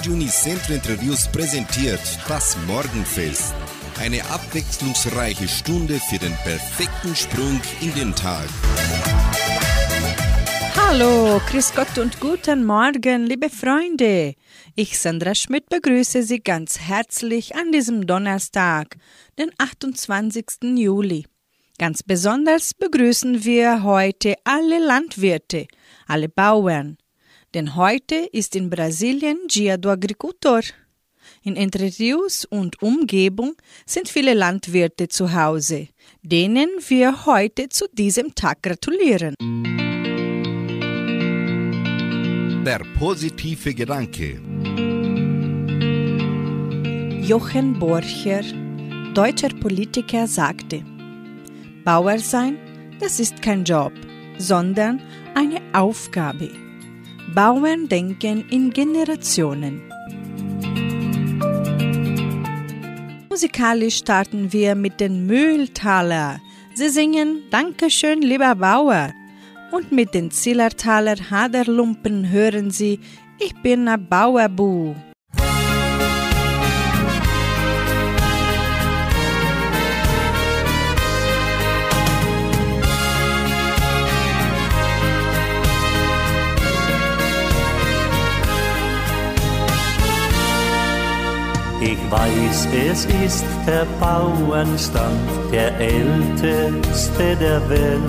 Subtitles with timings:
[0.00, 3.52] Radio Unicentro Entre Rios präsentiert das Morgenfest.
[3.98, 8.48] Eine abwechslungsreiche Stunde für den perfekten Sprung in den Tag.
[10.74, 14.36] Hallo, Grüß Gott und guten Morgen, liebe Freunde.
[14.74, 18.96] Ich, Sandra Schmidt, begrüße Sie ganz herzlich an diesem Donnerstag,
[19.38, 20.46] den 28.
[20.78, 21.26] Juli.
[21.76, 25.66] Ganz besonders begrüßen wir heute alle Landwirte,
[26.06, 26.96] alle Bauern.
[27.54, 30.60] Denn heute ist in Brasilien Dia do Agricultor.
[31.42, 33.54] In Entre Rios und Umgebung
[33.86, 35.88] sind viele Landwirte zu Hause,
[36.22, 39.34] denen wir heute zu diesem Tag gratulieren.
[42.64, 44.40] Der positive Gedanke.
[47.26, 48.42] Jochen Borcher,
[49.14, 50.84] deutscher Politiker, sagte,
[51.84, 52.58] Bauer sein,
[53.00, 53.92] das ist kein Job,
[54.38, 55.00] sondern
[55.34, 56.69] eine Aufgabe.
[57.34, 59.82] Bauern denken in Generationen.
[63.28, 66.40] Musikalisch starten wir mit den Mühltaler.
[66.74, 69.12] Sie singen Dankeschön, lieber Bauer.
[69.70, 72.98] Und mit den Zillertaler Haderlumpen hören sie
[73.38, 74.94] Ich bin a Bauerbu.
[91.90, 98.00] Ich weiß, es ist der Bauernstand, der älteste der Welt.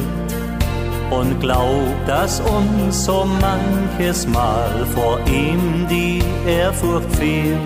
[1.09, 7.57] Und glaub, dass uns so manches Mal vor ihm die Ehrfurcht fehlt.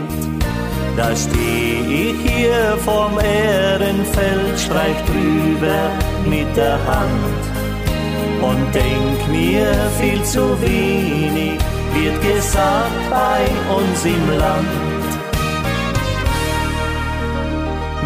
[0.95, 5.89] Da steh ich hier vorm Ehrenfeld, streich drüber
[6.29, 7.43] mit der Hand
[8.41, 9.67] und denk mir,
[9.99, 11.59] viel zu wenig
[11.93, 14.94] wird gesagt bei uns im Land.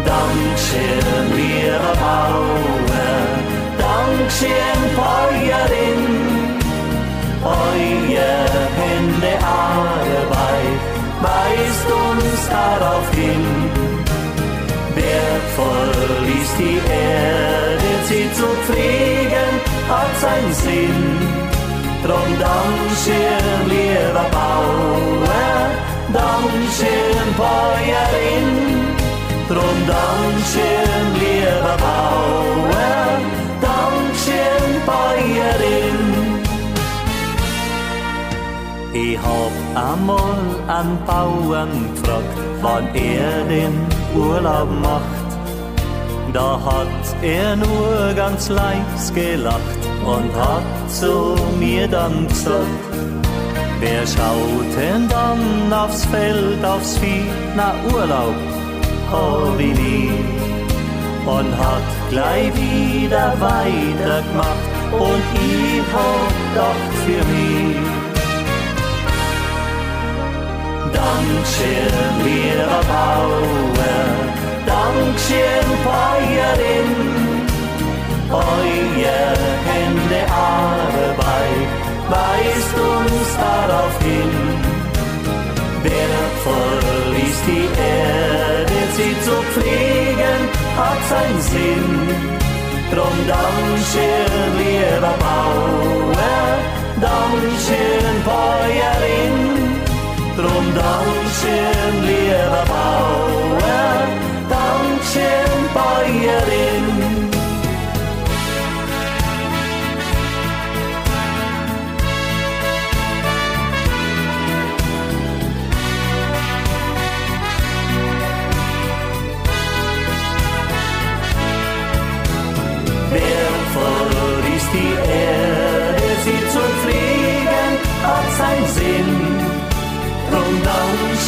[0.04, 3.20] Dankeschön, lieber Bauer,
[3.78, 6.02] Dankeschön, Bäuerin,
[7.44, 10.80] euer Hände Arbeit
[11.22, 13.44] weist uns darauf hin.
[14.94, 19.50] Wertvoll ist die Erde, sie zu pflegen,
[19.88, 21.00] hat seinen Sinn.
[22.04, 25.70] Drum Dankeschön, lieber Bauer,
[26.12, 28.89] Dankeschön, Bäuerin,
[29.50, 33.18] Drum Dankeschön, lieber Bauer,
[33.60, 35.98] Dankeschön, Bäuerin.
[38.92, 39.54] Ich hab
[39.90, 43.74] einmal an Bauern gefragt, wann er den
[44.14, 45.30] Urlaub macht.
[46.32, 52.90] Da hat er nur ganz leis gelacht und hat zu mir dann gesagt,
[53.80, 57.24] Wer schaut denn dann aufs Feld, aufs Vieh,
[57.56, 58.49] na Urlaub?
[59.56, 60.10] Nie
[61.26, 67.76] und hat gleich wieder weitergemacht und ich hab doch für mich.
[70.92, 73.94] Dankeschön, lieber Bauer,
[74.66, 76.90] Dankeschön, Bäuerin,
[78.30, 79.36] euer
[79.68, 81.70] Hände Arbeit
[82.10, 84.32] weist uns darauf hin.
[85.82, 87.79] Wertvoll ist die
[90.78, 91.86] hat seinen Sinn.
[92.92, 96.58] Drum Dankeschön, lieber Bauer,
[97.00, 99.36] Dankeschön, Bäuerin.
[100.36, 103.29] Drum Dankeschön, lieber Bauer,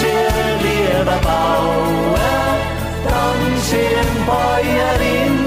[0.02, 2.19] Lieber Bauer,
[3.04, 5.38] Dankeschön, Bäuerin.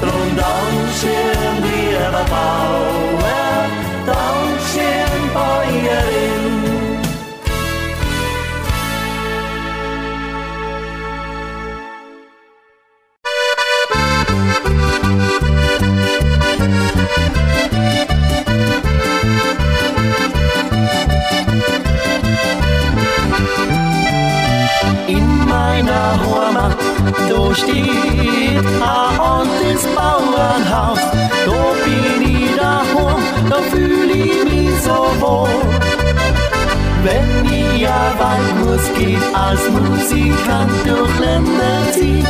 [0.00, 3.68] Drum Dankeschön, lieber Bauer,
[4.06, 6.39] Dankeschön, Bäuerin.
[27.54, 31.00] Steht ein altes Bauernhaus.
[31.46, 35.48] Da bin ich daheim, da fühl ich mich so wohl.
[37.02, 38.50] Wenn ich ja weit
[38.98, 42.26] geht als Musikant durch Länder ziehen.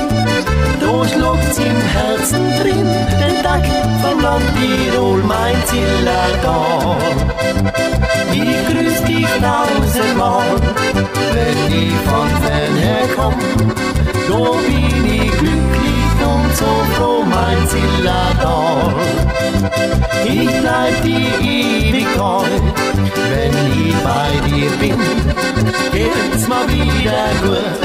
[0.81, 2.89] Da schlägt's im Herzen drin,
[3.21, 3.65] den Tag
[4.03, 6.97] vom Land Tirol, mein Zillertal.
[8.33, 10.57] Ich grüß dich tausendmal,
[11.33, 14.00] wenn ich von fern herkomm.
[14.31, 18.95] Da bin ich glücklich und so froh, mein Zillertal.
[20.25, 22.45] Ich bleib dir ewig treu,
[23.29, 25.01] wenn ich bei dir bin,
[25.91, 27.81] geht's mal wieder gut.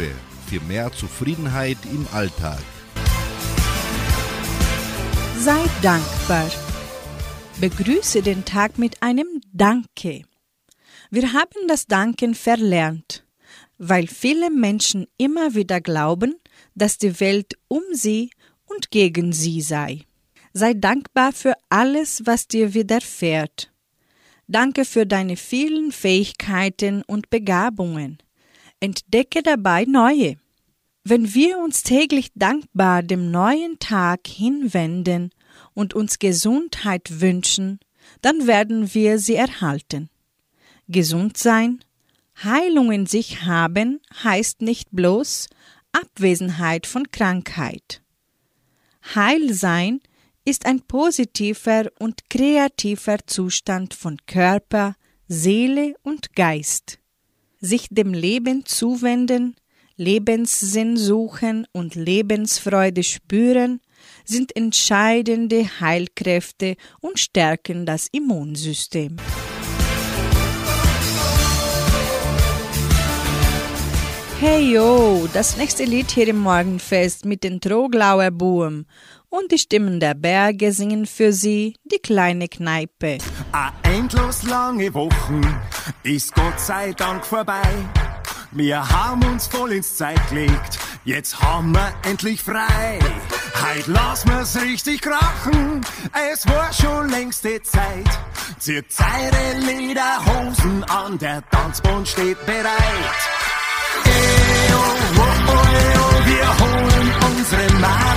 [0.00, 0.12] Lebenshilfe
[0.46, 2.58] für mehr Zufriedenheit im Alltag.
[5.38, 6.50] Sei dankbar.
[7.60, 10.22] Begrüße den Tag mit einem Danke.
[11.10, 13.24] Wir haben das Danken verlernt,
[13.78, 16.34] weil viele Menschen immer wieder glauben,
[16.74, 18.30] dass die Welt um sie
[18.66, 20.02] und gegen sie sei.
[20.52, 23.72] Sei dankbar für alles, was dir widerfährt.
[24.48, 28.18] Danke für deine vielen Fähigkeiten und Begabungen.
[28.80, 30.36] Entdecke dabei neue.
[31.04, 35.30] Wenn wir uns täglich dankbar dem neuen Tag hinwenden
[35.74, 37.80] und uns Gesundheit wünschen,
[38.22, 40.08] dann werden wir sie erhalten.
[40.88, 41.84] Gesund sein,
[42.42, 45.48] Heilung in sich haben, heißt nicht bloß
[45.92, 48.02] Abwesenheit von Krankheit.
[49.14, 50.00] Heil sein
[50.44, 54.94] ist ein positiver und kreativer Zustand von Körper,
[55.28, 56.99] Seele und Geist.
[57.62, 59.54] Sich dem Leben zuwenden,
[59.96, 63.82] Lebenssinn suchen und Lebensfreude spüren,
[64.24, 69.18] sind entscheidende Heilkräfte und stärken das Immunsystem.
[74.40, 78.86] Hey yo, das nächste Lied hier im Morgenfest mit den Troglauer Buben
[79.30, 83.18] und die Stimmen der Berge singen für sie die kleine Kneipe.
[83.52, 85.40] A endlos lange Wochen
[86.02, 87.62] ist Gott sei Dank vorbei.
[88.52, 92.98] Wir haben uns voll ins Zeit gelegt, jetzt haben wir endlich frei.
[93.62, 95.80] Heut lassen wir's richtig krachen,
[96.32, 98.08] es war schon längste Zeit.
[98.58, 103.20] Zieht eure Lederhosen an, der Tanzbund steht bereit.
[104.04, 104.78] Eo,
[105.16, 108.09] oh, oh, eo, wir holen unsere Nadeln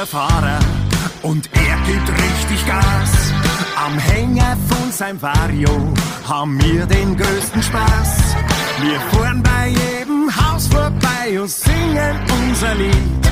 [0.00, 0.58] unser Fahrer
[1.22, 3.32] und er gibt richtig Gas.
[3.76, 5.92] Am Hänger von seinem Vario
[6.26, 8.34] haben wir den größten Spaß.
[8.82, 12.16] Wir fahren bei jedem Haus vorbei und singen
[12.48, 13.24] unser Lied.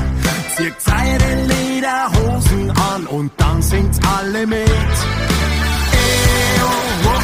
[0.55, 4.67] Zieht eure Lederhosen an und dann singt's alle mit.
[4.67, 7.18] Eo, oh, oh,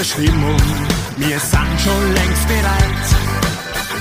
[0.00, 0.56] gute Stimmung,
[1.16, 3.08] wir sind schon längst bereit.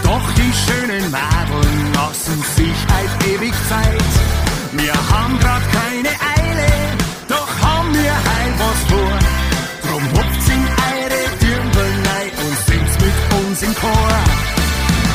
[0.04, 4.04] Doch die schönen Madeln lassen sich halt ewig Zeit.
[4.72, 6.70] Wir haben grad keine Eile,
[7.28, 9.20] doch haben wir heil was vor.
[9.84, 14.14] Drum hupft's in eure Dirndl rein und singt's mit uns im Chor.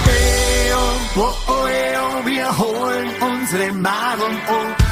[0.07, 0.79] Eo,
[1.15, 4.84] wo, oh, eo, wir holen unsere Madeln auf.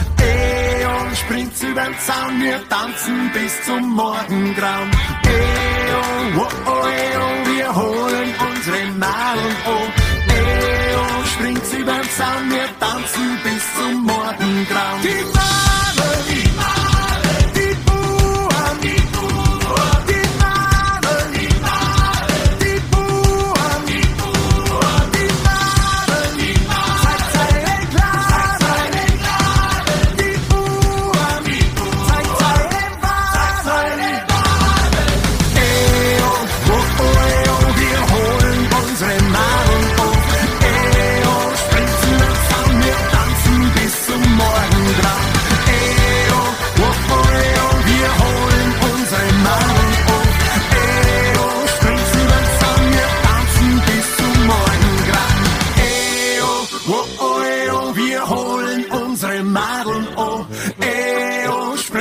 [1.23, 4.91] Eo, springt's übern Zaun, wir tanzen bis zum Morgengrauen.
[5.25, 6.01] Eo,
[6.39, 9.93] oh, oh, eo, wir holen unsere Madeln um.
[10.35, 15.42] Eo, springt's übern Zaun, wir tanzen bis zum Morgengrauen.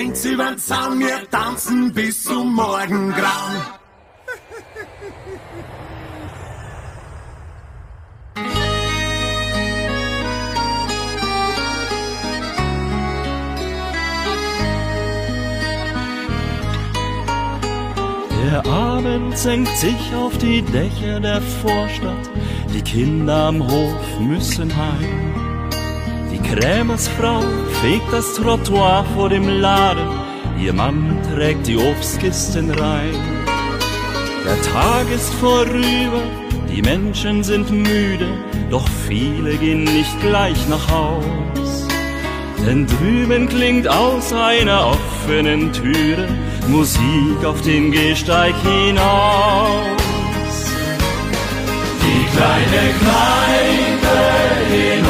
[0.02, 3.62] Springt über den Zaun, wir tanzen bis zum Morgengrauen.
[18.44, 22.30] Der Abend senkt sich auf die Dächer der Vorstadt,
[22.74, 25.31] die Kinder am Hof müssen heim.
[26.44, 27.42] Krämersfrau
[27.82, 30.08] fegt das Trottoir vor dem Laden,
[30.60, 33.16] ihr Mann trägt die Obstkisten rein.
[34.46, 36.22] Der Tag ist vorüber,
[36.70, 38.28] die Menschen sind müde,
[38.70, 41.88] doch viele gehen nicht gleich nach Haus.
[42.66, 46.28] Denn drüben klingt aus einer offenen Türe
[46.68, 50.02] Musik auf den Gehsteig hinaus.
[52.02, 53.82] Die kleine Kneipe
[54.72, 55.06] in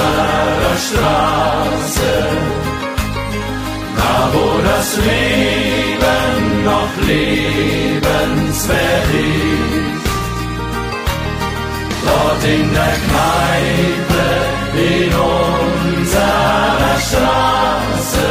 [0.00, 2.12] unserer Straße,
[3.96, 8.34] da wo das Leben noch lebenswert
[9.12, 10.08] ist.
[12.06, 14.26] Dort in der Kneipe
[14.74, 15.12] in
[15.94, 18.30] unserer Straße,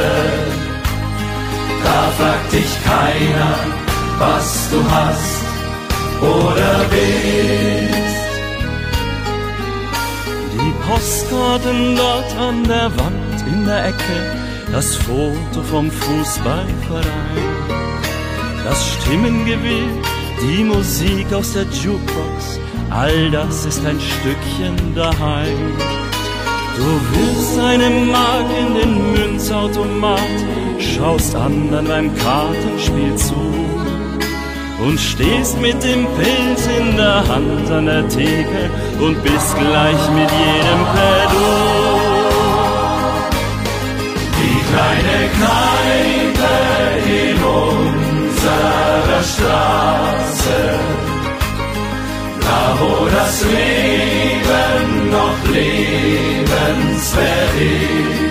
[1.84, 3.56] da fragt dich keiner,
[4.18, 5.44] was du hast
[6.22, 8.19] oder bist.
[10.90, 14.18] Postkarten dort an der Wand in der Ecke,
[14.72, 17.06] das Foto vom Fußballverein,
[18.66, 19.88] das Stimmengewirr,
[20.42, 25.78] die Musik aus der Jukebox, all das ist ein Stückchen daheim.
[26.76, 30.20] Du wirfst eine Mark in den Münzautomat,
[30.80, 33.36] schaust anderen beim Kartenspiel zu
[34.82, 40.32] und stehst mit dem Pilz in der Hand an der Theke und bist gleich mit
[40.32, 41.46] jedem per Du.
[44.38, 46.54] Die kleine Kneipe
[47.06, 50.62] in unserer Straße,
[52.42, 58.29] da wo das Leben noch lebenswert ist.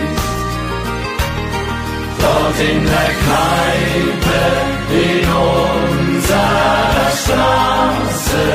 [2.20, 4.40] Dort in der Kneipe
[4.90, 8.46] in unserer Straße,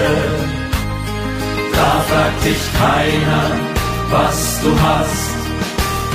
[1.73, 3.45] da fragt dich keiner,
[4.09, 5.43] was du hast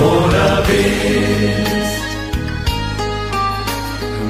[0.00, 1.98] oder bist.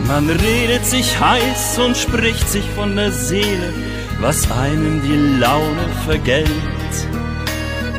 [0.06, 3.74] Man redet sich heiß und spricht sich von der Seele,
[4.20, 6.48] was einem die Laune vergällt.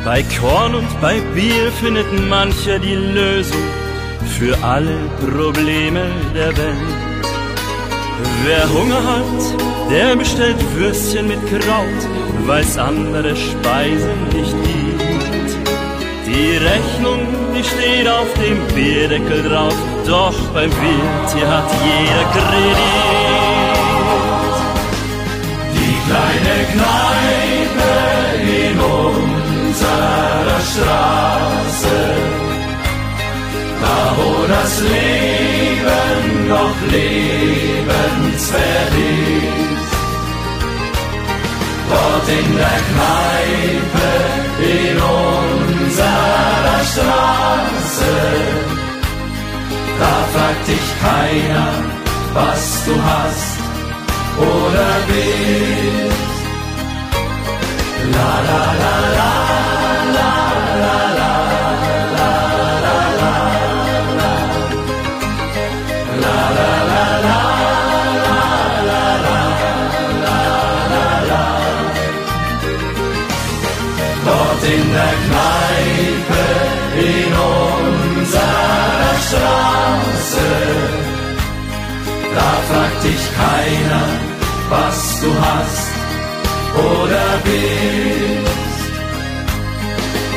[0.03, 3.61] Bei Korn und bei Bier findet mancher die Lösung
[4.25, 6.99] für alle Probleme der Welt.
[8.45, 12.01] Wer Hunger hat, der bestellt Würstchen mit Kraut,
[12.45, 14.99] weil's andere Speisen nicht gibt.
[16.25, 22.77] Die Rechnung, die steht auf dem Bierdeckel drauf, doch beim Wirt hier hat jeder Kredit.
[25.73, 27.91] Die kleine Kneipe
[28.67, 31.97] in unserer Straße,
[33.81, 39.93] da wo das Leben noch lebenswert ist.
[41.89, 44.09] Dort in der Kneipe
[44.77, 48.15] in unserer Straße,
[49.99, 51.71] da fragt dich keiner,
[52.33, 53.57] was du hast
[54.37, 56.27] oder bist.
[58.13, 59.68] La la la la
[74.75, 76.45] in der Kneipe
[77.11, 80.49] in unserer Straße.
[82.35, 84.05] Da fragt dich keiner,
[84.69, 85.91] was du hast
[86.89, 88.89] oder bist.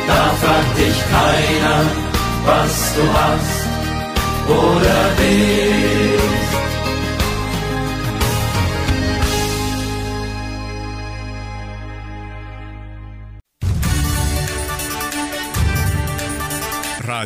[0.07, 1.81] Da fragt dich keiner,
[2.47, 3.63] was du hast
[4.49, 5.72] oder bist.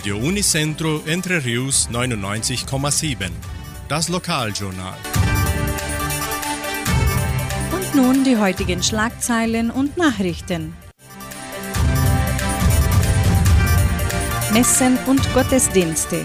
[0.06, 3.28] Radio Unicentro Entre Rius 99,7.
[3.88, 4.94] Das Lokaljournal.
[7.72, 10.76] Und nun die heutigen Schlagzeilen und Nachrichten.
[14.52, 16.24] Messen und Gottesdienste.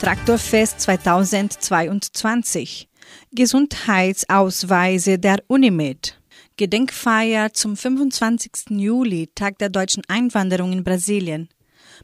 [0.00, 2.88] Traktorfest 2022.
[3.32, 6.16] Gesundheitsausweise der Unimed.
[6.56, 8.52] Gedenkfeier zum 25.
[8.68, 11.48] Juli, Tag der deutschen Einwanderung in Brasilien.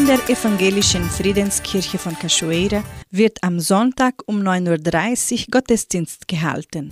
[0.00, 6.88] In der evangelischen Friedenskirche von Cachoeira wird am Sonntag um 9.30 Uhr Gottesdienst gehalten.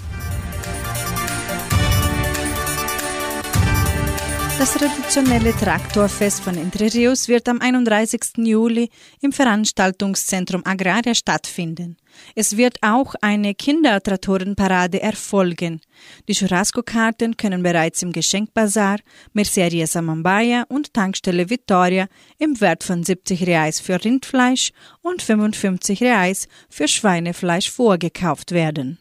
[4.58, 8.20] Das traditionelle Traktorfest von Entre Rios wird am 31.
[8.44, 8.90] Juli
[9.22, 11.96] im Veranstaltungszentrum Agraria stattfinden.
[12.34, 15.80] Es wird auch eine Kindertraktorenparade erfolgen.
[16.28, 18.98] Die Churrasco-Karten können bereits im Geschenkbazar,
[19.32, 26.48] Merceria Samambaya und Tankstelle Vittoria im Wert von 70 Reais für Rindfleisch und 55 Reais
[26.68, 28.98] für Schweinefleisch vorgekauft werden.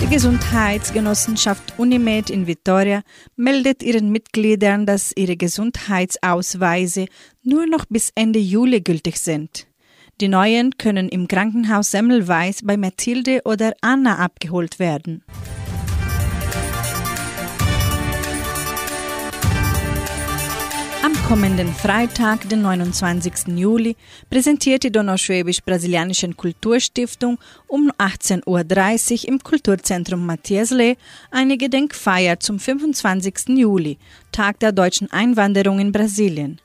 [0.00, 3.02] Die Gesundheitsgenossenschaft Unimed in Vitoria
[3.36, 7.04] meldet ihren Mitgliedern, dass ihre Gesundheitsausweise
[7.42, 9.66] nur noch bis Ende Juli gültig sind.
[10.22, 15.22] Die neuen können im Krankenhaus Semmelweis bei Mathilde oder Anna abgeholt werden.
[21.02, 23.56] Am kommenden Freitag, den 29.
[23.56, 23.96] Juli,
[24.28, 30.96] präsentiert die Donauschwäbisch-Brasilianischen Kulturstiftung um 18.30 Uhr im Kulturzentrum Matthias Lee
[31.30, 33.56] eine Gedenkfeier zum 25.
[33.56, 33.96] Juli,
[34.30, 36.60] Tag der deutschen Einwanderung in Brasilien.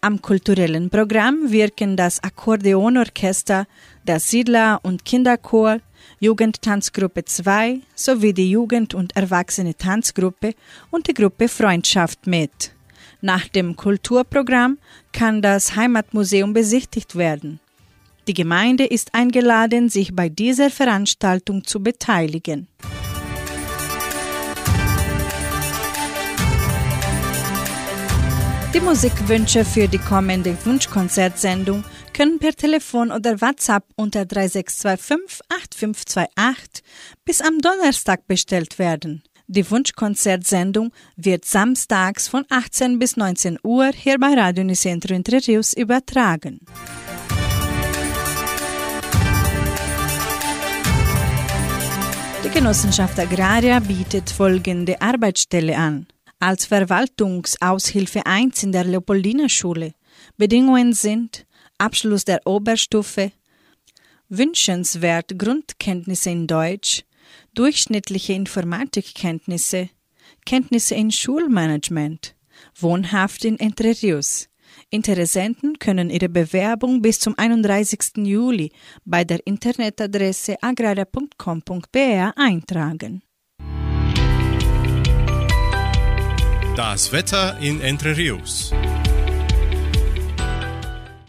[0.00, 3.66] Am kulturellen Programm wirken das Akkordeonorchester,
[4.06, 5.80] der Siedler- und Kinderchor,
[6.20, 10.54] Jugendtanzgruppe 2 sowie die Jugend- und Erwachsene Tanzgruppe
[10.90, 12.73] und die Gruppe Freundschaft mit.
[13.24, 14.76] Nach dem Kulturprogramm
[15.14, 17.58] kann das Heimatmuseum besichtigt werden.
[18.28, 22.68] Die Gemeinde ist eingeladen, sich bei dieser Veranstaltung zu beteiligen.
[28.74, 31.82] Die Musikwünsche für die kommende Wunschkonzertsendung
[32.12, 36.84] können per Telefon oder WhatsApp unter 3625 8528
[37.24, 39.22] bis am Donnerstag bestellt werden.
[39.46, 45.74] Die Wunschkonzertsendung wird samstags von 18 bis 19 Uhr hier bei Radio Unicentro Entre Rios
[45.74, 46.60] übertragen.
[52.42, 56.06] Die Genossenschaft Agraria bietet folgende Arbeitsstelle an.
[56.40, 59.92] Als Verwaltungsaushilfe 1 in der Leopoldina-Schule.
[60.38, 61.44] Bedingungen sind
[61.76, 63.32] Abschluss der Oberstufe,
[64.30, 67.04] wünschenswert Grundkenntnisse in Deutsch,
[67.54, 69.88] durchschnittliche Informatikkenntnisse,
[70.44, 72.34] Kenntnisse in Schulmanagement,
[72.76, 74.48] wohnhaft in Entre Rios.
[74.90, 78.18] Interessenten können ihre Bewerbung bis zum 31.
[78.18, 78.72] Juli
[79.04, 83.22] bei der Internetadresse agraria.com.br eintragen.
[86.76, 88.72] Das Wetter in Entre Rios.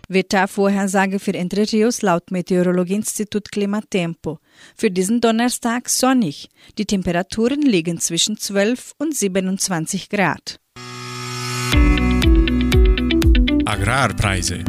[0.08, 4.40] Wettervorhersage für Entre Rios laut Meteorologieinstitut Klimatempo.
[4.76, 6.50] Für diesen Donnerstag sonnig.
[6.78, 10.60] Die Temperaturen liegen zwischen 12 und 27 Grad.
[13.66, 14.64] Agrarpreise.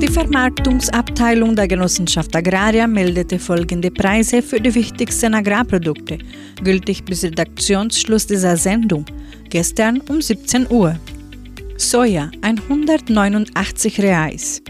[0.00, 6.18] Die Vermarktungsabteilung der Genossenschaft Agraria meldete folgende Preise für die wichtigsten Agrarprodukte,
[6.64, 9.04] gültig bis Redaktionsschluss dieser Sendung,
[9.48, 10.98] gestern um 17 Uhr.
[11.80, 14.60] Soja 189 Reais,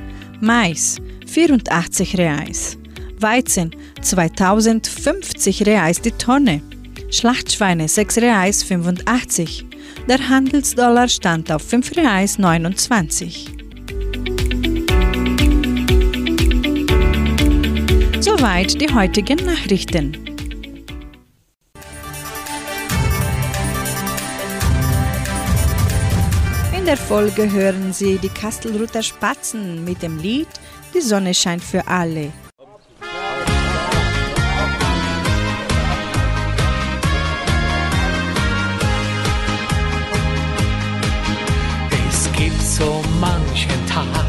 [0.40, 0.96] Mais
[1.26, 2.78] 84 Reais,
[3.18, 6.62] Weizen 2050 Reais die Tonne.
[7.10, 9.66] Schlachtschweine 6 Reais 85.
[10.08, 13.46] Der Handelsdollar stand auf 5 Reais 29.
[18.20, 20.29] Soweit die heutigen Nachrichten.
[26.90, 30.48] Der Folge hören Sie die Kastelruther Spatzen mit dem Lied
[30.92, 32.32] Die Sonne scheint für alle.
[42.08, 44.26] Es gibt so manchen Tag,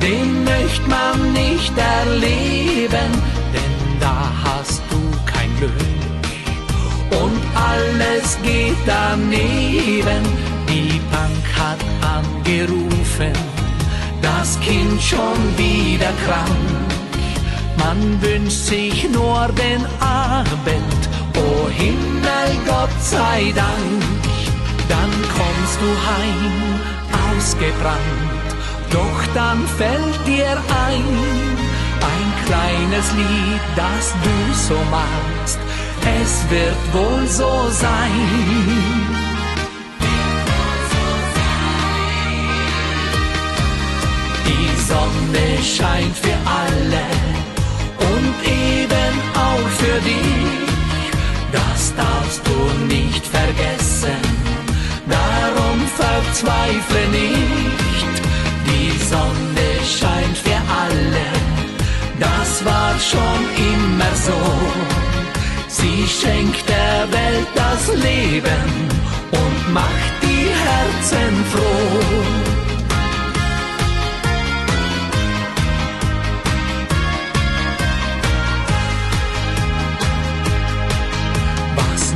[0.00, 3.10] den möchte man nicht erleben,
[3.52, 5.72] denn da hast du kein Glück
[7.22, 10.53] und alles geht daneben.
[10.68, 11.80] Die Bank hat
[12.16, 13.32] angerufen,
[14.22, 16.84] das Kind schon wieder krank.
[17.76, 21.02] Man wünscht sich nur den Abend,
[21.36, 24.02] oh Himmel, Gott sei Dank.
[24.88, 26.54] Dann kommst du heim,
[27.28, 28.48] ausgebrannt,
[28.90, 30.52] doch dann fällt dir
[30.86, 31.04] ein,
[32.12, 35.58] ein kleines Lied, das du so magst,
[36.22, 39.23] es wird wohl so sein.
[44.88, 47.06] Sonne scheint für alle
[48.12, 50.64] und eben auch für dich.
[51.52, 52.58] Das darfst du
[52.94, 54.20] nicht vergessen,
[55.08, 58.14] darum verzweifle nicht.
[58.68, 59.68] Die Sonne
[59.98, 61.26] scheint für alle,
[62.20, 63.40] das war schon
[63.72, 64.40] immer so.
[65.68, 68.66] Sie schenkt der Welt das Leben
[69.30, 72.53] und macht die Herzen froh.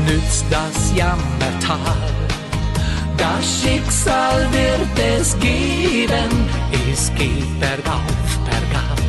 [0.08, 1.96] Nützt das Jammertal?
[3.16, 6.30] Das Schicksal wird es geben,
[6.90, 9.00] es geht bergauf, bergab.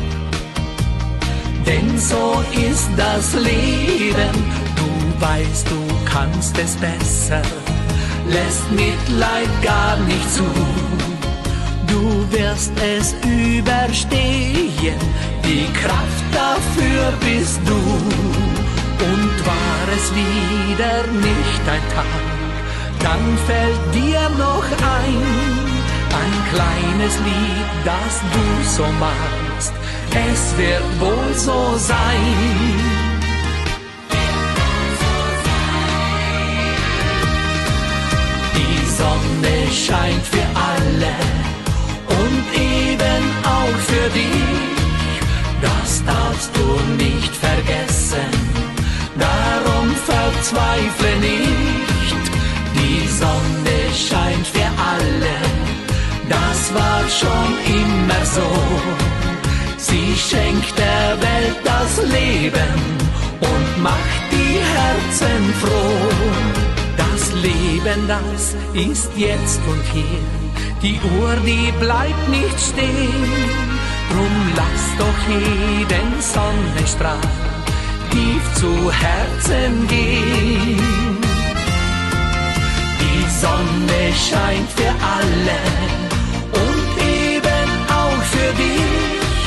[1.66, 4.34] Denn so ist das Leben,
[4.76, 7.42] du weißt, du kannst es besser,
[8.28, 10.44] lässt Mitleid gar nicht zu.
[11.86, 15.00] Du wirst es überstehen,
[15.44, 18.49] die Kraft dafür bist du.
[19.02, 22.04] Und war es wieder nicht ein Tag,
[23.02, 24.64] dann fällt dir noch
[25.00, 25.22] ein,
[26.20, 28.44] ein kleines Lied, das du
[28.76, 29.72] so magst,
[30.10, 33.10] es wird wohl so sein.
[38.54, 41.14] Die Sonne scheint für alle
[42.20, 45.20] und eben auch für dich,
[45.62, 48.69] das darfst du nicht vergessen,
[49.26, 52.24] darum verzweifle nicht.
[52.76, 55.36] Die Sonne scheint für alle,
[56.28, 58.50] das war schon immer so.
[59.76, 62.74] Sie schenkt der Welt das Leben
[63.40, 66.10] und macht die Herzen froh.
[66.96, 70.24] Das Leben, das ist jetzt und hier.
[70.82, 73.24] Die Uhr, die bleibt nicht stehen.
[74.10, 77.39] Drum lass doch jeden Sonnenstrahl
[78.10, 81.18] tief zu Herzen gehen.
[83.00, 85.60] Die Sonne scheint für alle
[86.62, 86.86] und
[87.22, 87.68] eben
[88.02, 89.40] auch für dich.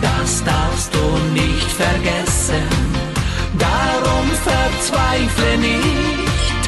[0.00, 2.66] Das darfst du nicht vergessen,
[3.58, 6.62] darum verzweifle nicht.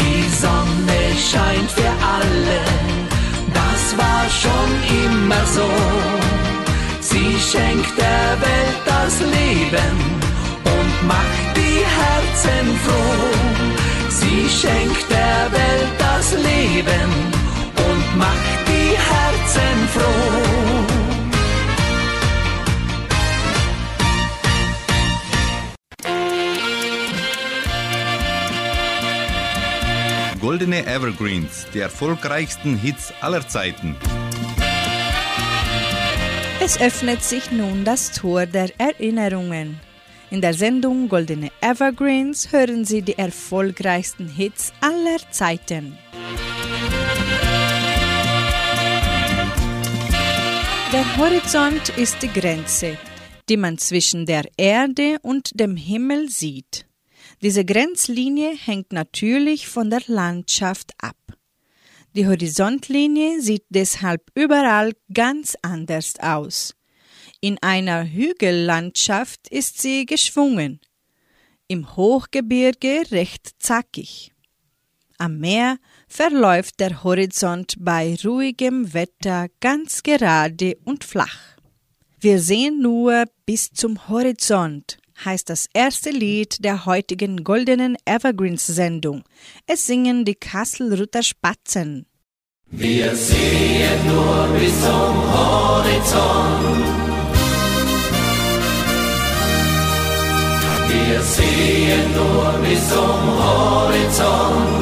[0.00, 2.60] Die Sonne scheint für alle,
[3.60, 4.70] das war schon
[5.04, 5.70] immer so.
[7.00, 10.27] Sie schenkt der Welt das Leben
[11.06, 13.28] macht die Herzen froh.
[14.08, 17.10] Sie schenkt der Welt das Leben
[17.88, 20.98] und macht die Herzen froh.
[30.40, 33.96] Goldene Evergreens, die erfolgreichsten Hits aller Zeiten.
[36.60, 39.80] Es öffnet sich nun das Tor der Erinnerungen.
[40.30, 45.96] In der Sendung Goldene Evergreens hören Sie die erfolgreichsten Hits aller Zeiten.
[50.92, 52.98] Der Horizont ist die Grenze,
[53.48, 56.84] die man zwischen der Erde und dem Himmel sieht.
[57.40, 61.16] Diese Grenzlinie hängt natürlich von der Landschaft ab.
[62.14, 66.77] Die Horizontlinie sieht deshalb überall ganz anders aus.
[67.40, 70.80] In einer Hügellandschaft ist sie geschwungen,
[71.68, 74.32] im Hochgebirge recht zackig.
[75.18, 81.38] Am Meer verläuft der Horizont bei ruhigem Wetter ganz gerade und flach.
[82.18, 89.22] Wir sehen nur bis zum Horizont, heißt das erste Lied der heutigen goldenen Evergreens-Sendung.
[89.64, 92.06] Es singen die Kasselruther Spatzen.
[92.66, 96.97] Wir sehen nur bis zum Horizont.
[100.88, 104.78] Wir sehen nur bis zum Horizont.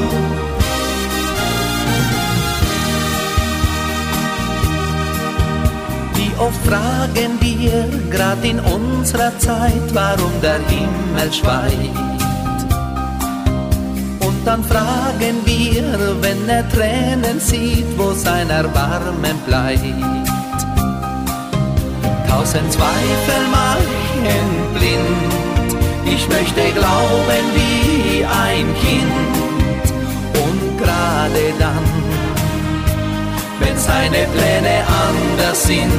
[6.38, 11.97] oft fragen wir, grad in unserer Zeit, warum der Himmel schweigt.
[14.21, 19.81] Und dann fragen wir, wenn er Tränen sieht, wo sein Erbarmen bleibt.
[22.29, 23.97] Tausend Zweifel machen
[24.75, 25.36] blind,
[26.07, 29.12] ich möchte glauben wie ein Kind.
[30.45, 31.97] Und gerade dann
[33.61, 35.92] wenn seine Pläne anders sind.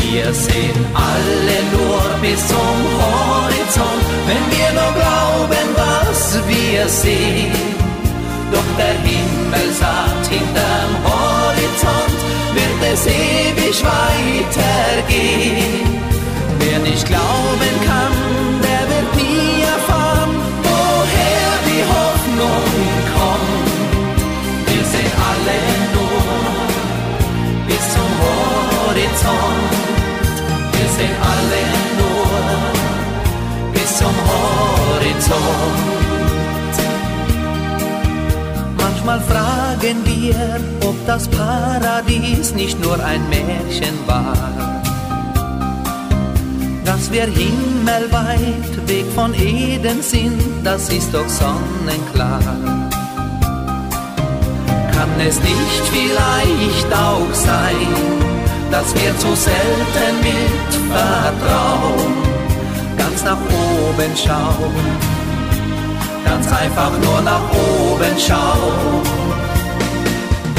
[0.00, 7.52] Wir sehen alle nur bis zum Horizont, wenn wir nur glauben, was wir sehen.
[8.52, 12.18] Doch der Himmel sagt, hinterm Horizont
[12.54, 14.71] wird es ewig weitergehen.
[35.34, 36.76] Horizont.
[38.76, 44.36] Manchmal fragen wir, ob das Paradies nicht nur ein Märchen war.
[46.84, 52.40] Dass wir himmelweit Weg von Eden sind, das ist doch sonnenklar
[55.02, 57.88] kann es nicht vielleicht auch sein,
[58.70, 62.12] dass wir zu selten mit Vertrauen
[62.96, 65.11] ganz nach oben schauen,
[66.32, 69.02] ganz einfach nur nach oben schauen.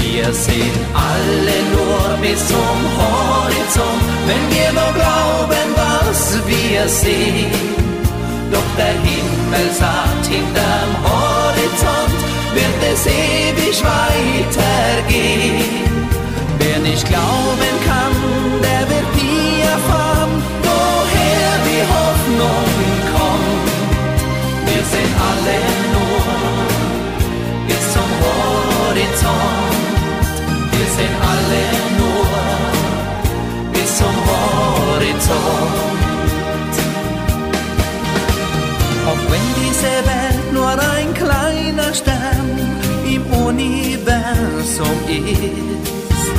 [0.03, 0.77] Wir sehen
[1.09, 7.51] alle nur bis zum Horizont, wenn wir nur glauben, was wir sehen.
[8.53, 12.19] Doch der Himmel sagt hinterm Horizont,
[12.57, 15.63] wird es ewig weitergehen.
[16.59, 18.12] Wer nicht glauben kann,
[25.27, 25.59] alle
[25.93, 26.25] nur
[27.67, 29.75] bis zum Horizont.
[30.75, 31.65] Wir sind alle
[31.99, 32.29] nur
[33.73, 35.83] bis zum Horizont.
[39.09, 42.53] Auch wenn diese Welt nur ein kleiner Stern
[43.53, 46.31] Universum ist.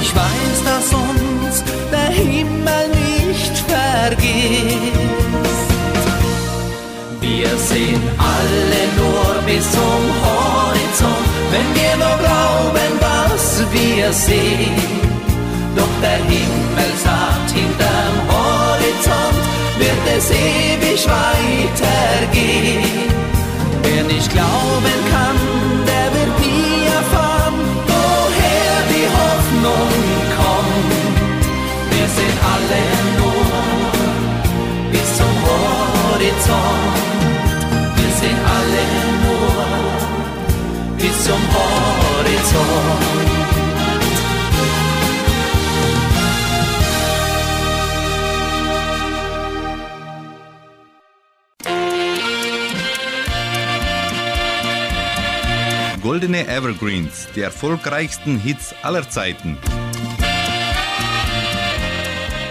[0.00, 5.31] Ich weiß, dass uns der Himmel nicht vergisst.
[7.42, 14.76] Wir sehen alle nur bis zum Horizont, wenn wir nur glauben, was wir sehen.
[15.74, 19.42] Doch der Himmel sagt hinterm Horizont,
[19.80, 23.10] wird es ewig weitergehen.
[23.82, 25.38] Wer nicht glauben kann,
[25.90, 27.58] der wird nie erfahren,
[27.90, 29.90] woher die Hoffnung
[30.38, 30.92] kommt.
[31.90, 32.82] Wir sind alle
[33.18, 33.44] nur
[34.92, 37.11] bis zum Horizont.
[41.32, 43.00] Zum Horizont.
[56.02, 59.56] Goldene Evergreens, die erfolgreichsten Hits aller Zeiten.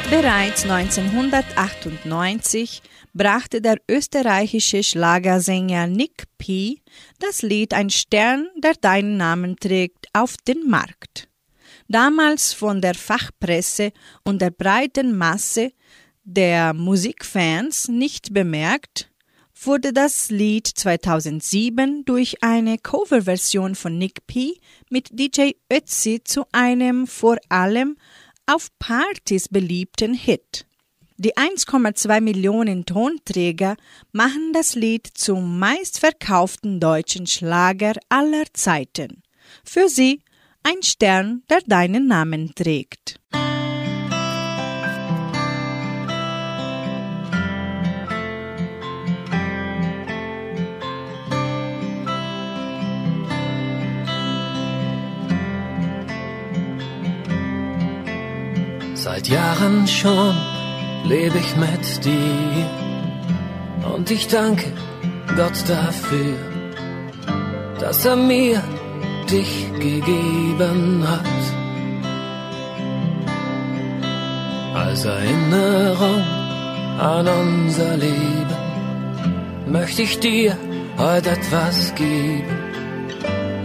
[0.09, 2.81] Bereits 1998
[3.13, 6.81] brachte der österreichische Schlagersänger Nick P.
[7.19, 11.27] das Lied Ein Stern, der deinen Namen trägt, auf den Markt.
[11.87, 13.91] Damals von der Fachpresse
[14.23, 15.73] und der breiten Masse
[16.23, 19.11] der Musikfans nicht bemerkt,
[19.63, 24.53] wurde das Lied 2007 durch eine Coverversion von Nick P.
[24.89, 27.97] mit DJ Ötzi zu einem vor allem
[28.45, 30.65] auf Partys beliebten Hit.
[31.23, 33.75] Die 1,2 Millionen Tonträger
[34.11, 39.21] machen das Lied zum meistverkauften deutschen Schlager aller Zeiten.
[39.63, 40.23] Für sie
[40.63, 43.19] ein Stern, der deinen Namen trägt.
[58.95, 60.50] Seit Jahren schon
[61.11, 62.69] lebe ich mit dir
[63.93, 64.71] und ich danke
[65.35, 66.35] Gott dafür,
[67.81, 68.63] dass er mir
[69.29, 69.53] dich
[69.87, 71.43] gegeben hat.
[74.83, 76.23] Als Erinnerung
[76.97, 78.59] an unser Leben
[79.67, 80.57] möchte ich dir
[80.97, 82.57] heute etwas geben.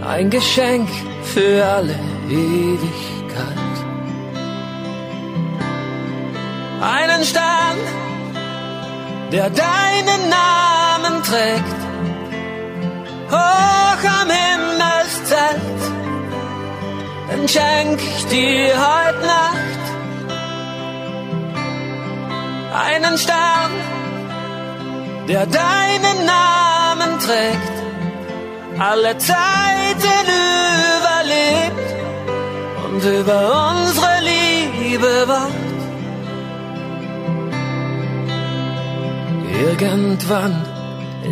[0.05, 0.89] Ein Geschenk
[1.23, 1.95] für alle
[2.29, 3.16] Ewigkeit.
[9.31, 11.79] Der deinen Namen trägt,
[13.29, 15.81] hoch am Himmelszelt,
[17.31, 19.83] den schenk ich dir heute Nacht.
[22.73, 23.71] Einen Stern,
[25.27, 27.77] der deinen Namen trägt,
[28.79, 30.25] alle Zeiten
[30.97, 31.95] überlebt
[32.85, 35.66] und über unsere Liebe wacht.
[39.59, 40.63] Irgendwann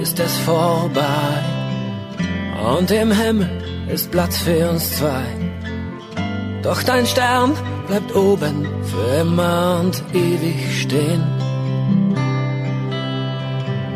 [0.02, 1.44] ist es vorbei
[2.76, 3.50] und im Himmel
[3.88, 5.26] ist Platz für uns zwei.
[6.64, 7.54] Doch dein Stern
[7.88, 11.24] bleibt oben für immer und ewig stehen.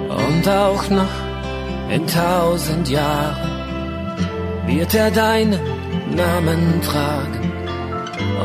[0.10, 1.16] Und auch noch
[1.90, 3.50] in tausend Jahren
[4.68, 5.60] wird er deinen
[6.16, 7.52] Namen tragen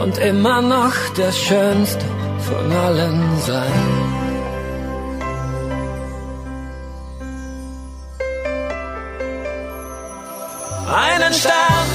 [0.02, 2.06] und immer noch der schönste
[2.38, 4.03] von allen sein.
[11.34, 11.88] Stern,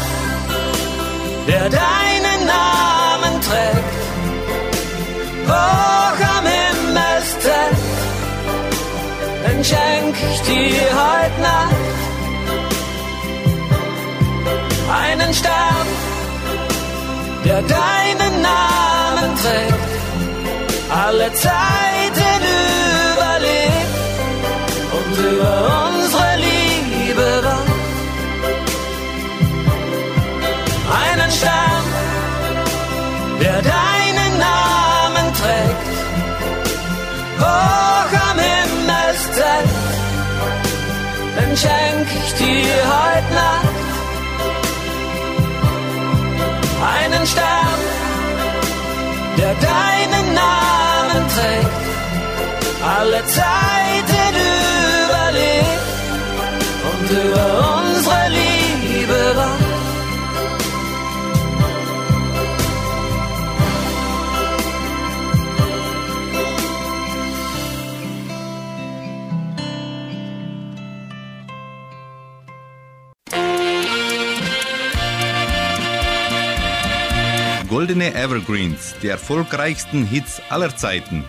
[1.47, 3.93] der deinen Namen trägt,
[5.47, 7.89] hoch am Himmelszelt
[9.59, 11.75] den schenk ich dir heute Nacht.
[15.01, 15.87] Einen Stern,
[17.45, 19.89] der deinen Namen trägt,
[20.89, 22.41] alle Zeiten
[23.13, 23.95] überlebt
[24.97, 25.98] und über unsere
[33.61, 35.89] der deinen Namen trägt,
[37.39, 39.69] hoch am Himmelszelt,
[41.37, 43.77] den schenk ich dir heute Nacht.
[46.95, 47.81] Einen Stern,
[49.37, 51.81] der deinen Namen trägt,
[52.97, 54.35] alle Zeiten
[55.03, 55.85] überlebt
[56.89, 59.58] und über unsere Liebe wacht.
[77.89, 81.25] Goldene Evergreens, die erfolgreichsten Hits aller Zeiten.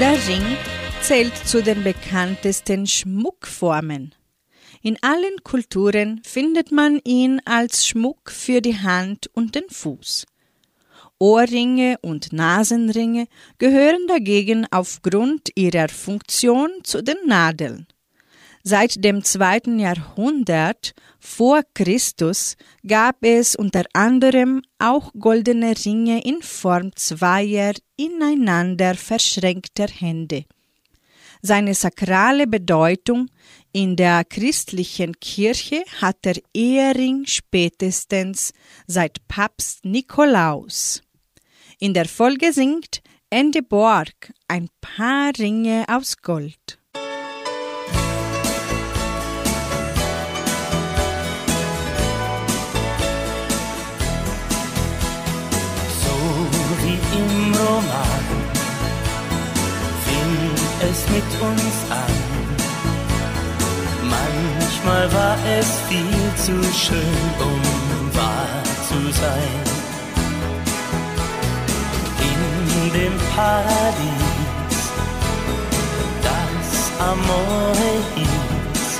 [0.00, 0.56] Der Ring
[1.02, 4.14] zählt zu den bekanntesten Schmuckformen.
[4.80, 10.24] In allen Kulturen findet man ihn als Schmuck für die Hand und den Fuß.
[11.18, 13.26] Ohrringe und Nasenringe
[13.58, 17.86] gehören dagegen aufgrund ihrer Funktion zu den Nadeln.
[18.64, 26.94] Seit dem zweiten Jahrhundert vor Christus gab es unter anderem auch goldene Ringe in Form
[26.94, 30.44] zweier ineinander verschränkter Hände.
[31.44, 33.28] Seine sakrale Bedeutung
[33.72, 38.52] in der christlichen Kirche hat der Ehering spätestens
[38.86, 41.02] seit Papst Nikolaus.
[41.80, 46.81] In der Folge singt Ende Borg ein paar Ringe aus Gold.
[57.62, 58.24] Roman
[60.04, 60.34] fing
[60.88, 62.14] es mit uns an.
[64.16, 67.60] Manchmal war es viel zu schön, um
[68.16, 69.60] wahr zu sein.
[72.30, 74.80] In dem Paradies,
[76.28, 76.68] das
[77.10, 78.90] Amore hieß,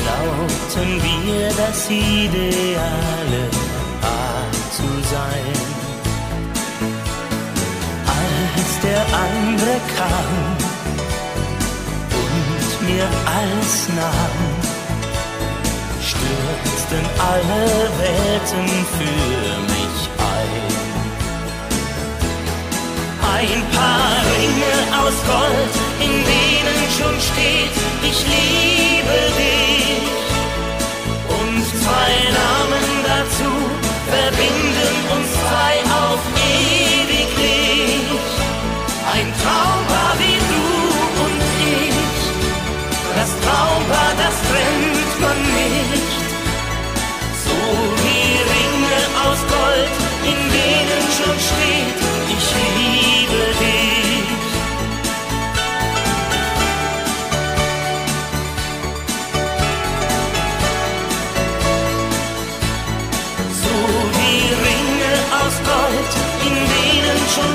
[0.00, 3.44] glaubten wir das ideale
[4.00, 5.63] Paar zu sein
[8.56, 10.32] als der andere kam
[12.22, 14.38] und mir alles nahm,
[16.10, 17.64] stürzten alle
[18.00, 19.98] Welten für mich
[20.34, 20.64] ein.
[23.36, 25.74] Ein paar Ringe aus Gold,
[26.06, 27.76] in denen schon steht,
[28.10, 30.04] ich liebe dich.
[31.28, 32.53] Und zwei Namen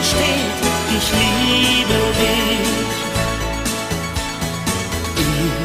[0.02, 0.62] Steht,
[0.98, 2.98] ich liebe dich.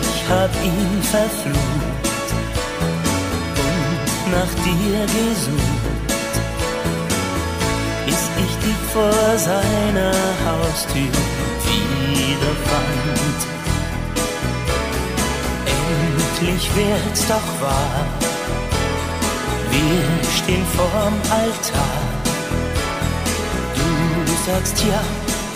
[0.03, 2.29] Ich hab ihn verflucht
[3.65, 6.09] und nach dir gesucht,
[8.07, 10.15] bis ich dich vor seiner
[10.45, 11.15] Haustür
[12.11, 13.41] wieder fand.
[15.67, 18.05] Endlich wird's doch wahr,
[19.71, 20.05] wir
[20.37, 22.14] stehen vorm Altar
[24.47, 25.01] Sagst ja,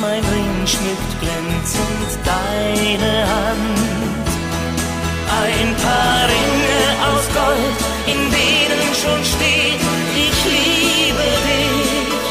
[0.01, 4.29] mein Ring schmückt glänzend deine Hand.
[5.45, 9.83] Ein paar Ringe aus Gold, in denen schon steht,
[10.17, 12.31] ich liebe dich.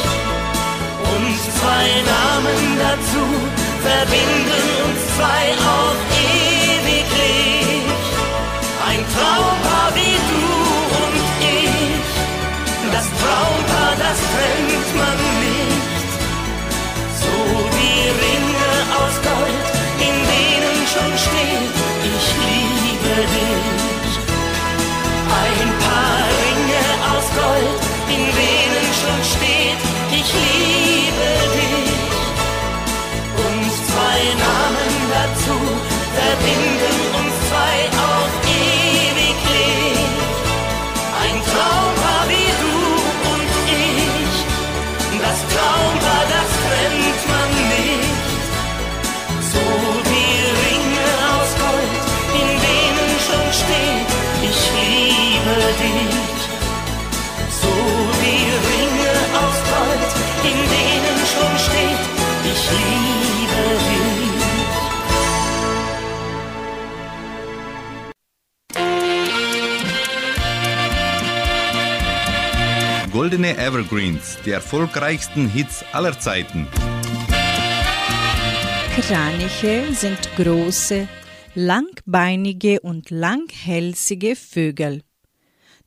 [1.14, 3.24] Und zwei Namen dazu
[3.86, 5.97] verbinden uns zwei auf
[6.34, 7.86] ewiglich.
[8.89, 10.47] Ein Traumpaar wie du
[11.05, 11.22] und
[11.53, 15.37] ich, das Traumpaar, das trennt man nicht.
[36.28, 36.97] Verbinden uns
[73.18, 76.68] Goldene Evergreens, die erfolgreichsten Hits aller Zeiten.
[78.95, 81.07] Kraniche sind große,
[81.55, 85.01] langbeinige und langhälsige Vögel.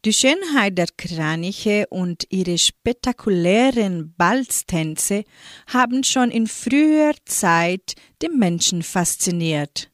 [0.05, 5.22] Die Schönheit der Kraniche und ihre spektakulären Balztänze
[5.68, 9.89] haben schon in früher Zeit den Menschen fasziniert.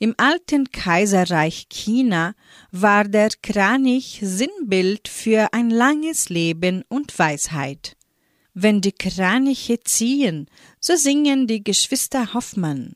[0.00, 2.34] Im alten Kaiserreich China
[2.70, 7.96] war der Kranich Sinnbild für ein langes Leben und Weisheit.
[8.54, 10.48] Wenn die Kraniche ziehen,
[10.80, 12.94] so singen die Geschwister Hoffmann.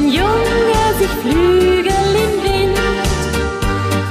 [0.00, 1.92] Ein Junge sich Flügel
[2.24, 2.78] im Wind.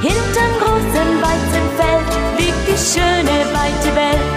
[0.01, 4.28] Hinterm großen Weizenfeld liegt die schöne weite Welt.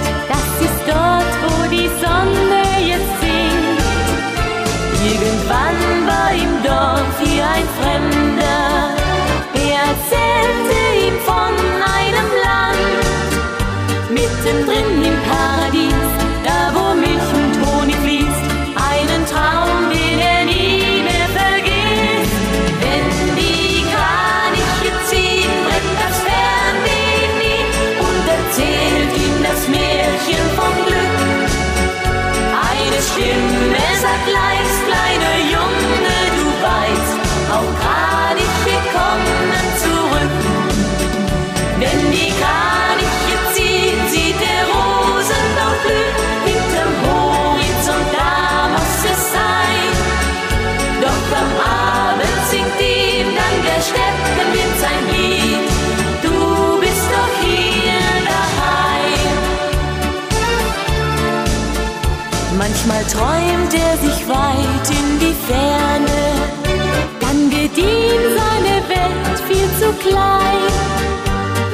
[69.98, 70.72] Klein.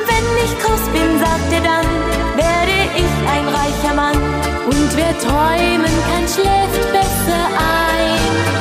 [0.09, 1.87] Wenn ich groß bin, sagt er dann,
[2.37, 4.19] werde ich ein reicher Mann.
[4.67, 8.59] Und wer träumen kann, schläft besser ein.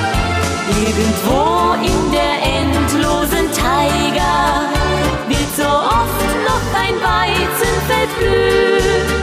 [0.82, 4.36] Irgendwo in der endlosen Taiga
[5.28, 9.18] wird so oft noch ein Weizenfeld blühen.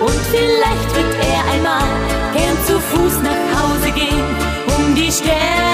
[0.00, 1.88] Und vielleicht wird er einmal
[2.34, 4.24] gern zu Fuß nach Hause gehen,
[4.76, 5.69] um die Sterne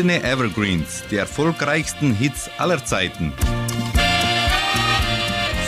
[0.00, 3.34] Goldene Evergreens, die erfolgreichsten Hits aller Zeiten.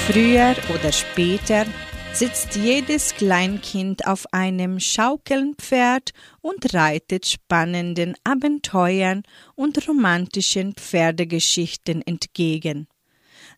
[0.07, 1.67] Früher oder später
[2.15, 9.23] sitzt jedes Kleinkind auf einem Schaukelnpferd und reitet spannenden Abenteuern
[9.55, 12.89] und romantischen Pferdegeschichten entgegen.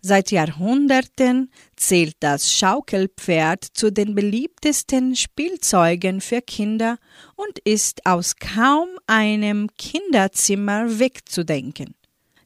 [0.07, 6.99] Seit Jahrhunderten zählt das Schaukelpferd zu den beliebtesten Spielzeugen für Kinder
[7.37, 11.95] und ist aus kaum einem Kinderzimmer wegzudenken.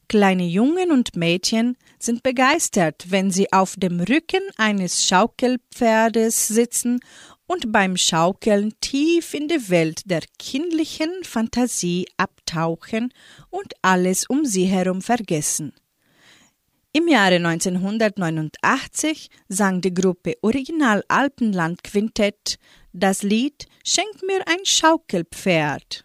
[0.07, 7.01] Kleine Jungen und Mädchen sind begeistert, wenn sie auf dem Rücken eines Schaukelpferdes sitzen
[7.45, 13.13] und beim Schaukeln tief in die Welt der kindlichen Fantasie abtauchen
[13.49, 15.73] und alles um sie herum vergessen.
[16.91, 22.57] Im Jahre 1989 sang die Gruppe Original Alpenland Quintett
[22.93, 26.03] das Lied Schenk mir ein Schaukelpferd.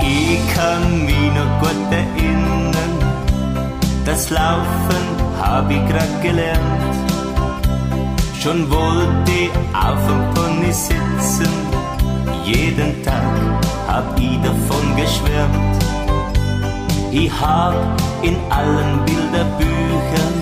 [0.00, 2.98] Ich kann mich noch gut erinnern,
[4.06, 5.04] das Laufen
[5.38, 6.94] hab ich grad gelernt.
[8.44, 11.73] Schon wollte ich auf dem Pony sitzen,
[12.44, 15.84] jeden Tag hab ich davon geschwärmt.
[17.10, 17.74] Ich hab
[18.22, 20.34] in allen Bilderbüchern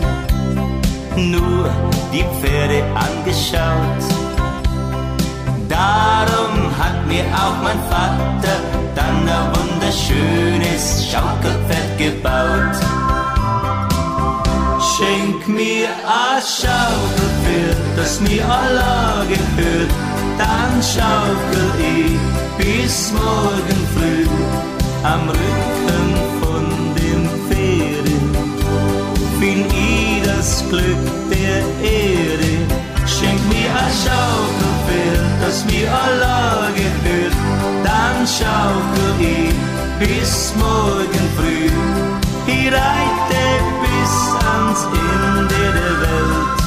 [1.17, 1.71] nur
[2.13, 4.03] die Pferde angeschaut.
[5.69, 8.57] Darum hat mir auch mein Vater
[8.95, 12.77] dann ein wunderschönes Schaukelpferd gebaut.
[14.81, 19.91] Schenk mir ein Schaukelpferd, das mir Allah gehört,
[20.43, 22.19] dann schaukel ich
[22.59, 24.27] bis morgen früh
[25.05, 26.09] am Rücken
[26.41, 26.65] von
[26.99, 28.09] dem Pferd.
[29.39, 32.53] Find ich das Glück der Erde,
[33.07, 37.37] schenk mir ein Schaukelpferd, das mir Allah gehört,
[37.89, 39.55] dann schaukel ich
[40.03, 41.71] bis morgen früh.
[42.47, 43.45] Ich reite
[43.83, 44.15] bis
[44.55, 46.61] ans Ende der Welt,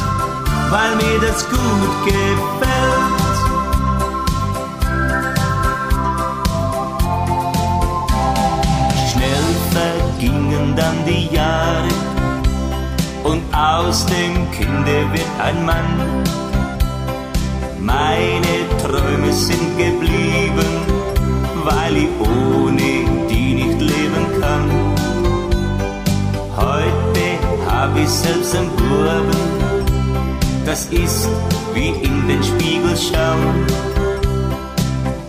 [0.71, 2.84] weil mir das gut gefällt.
[10.26, 11.88] Vergingen dann die Jahre
[13.23, 16.23] und aus dem Kinde wird ein Mann.
[17.80, 20.71] Meine Träume sind geblieben,
[21.63, 24.69] weil ich ohne die nicht leben kann.
[26.55, 27.26] Heute
[27.69, 29.30] hab ich selbst einen Buben,
[30.65, 31.30] das ist
[31.73, 33.65] wie in den Spiegel schauen.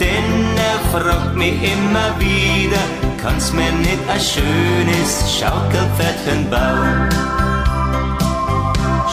[0.01, 7.09] Denn er fragt mich immer wieder, kannst mir nicht ein schönes Schaukelpferdchen bauen?